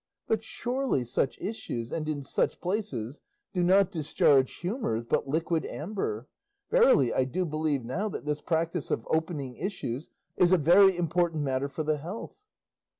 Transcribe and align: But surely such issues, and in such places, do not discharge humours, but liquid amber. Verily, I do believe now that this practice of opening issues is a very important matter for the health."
But 0.27 0.43
surely 0.43 1.03
such 1.03 1.37
issues, 1.39 1.91
and 1.91 2.09
in 2.09 2.23
such 2.23 2.59
places, 2.59 3.21
do 3.53 3.61
not 3.61 3.91
discharge 3.91 4.55
humours, 4.55 5.03
but 5.07 5.27
liquid 5.27 5.63
amber. 5.67 6.27
Verily, 6.71 7.13
I 7.13 7.23
do 7.25 7.45
believe 7.45 7.85
now 7.85 8.09
that 8.09 8.25
this 8.25 8.41
practice 8.41 8.89
of 8.89 9.07
opening 9.11 9.57
issues 9.57 10.09
is 10.37 10.51
a 10.51 10.57
very 10.57 10.97
important 10.97 11.43
matter 11.43 11.69
for 11.69 11.83
the 11.83 11.97
health." 11.99 12.33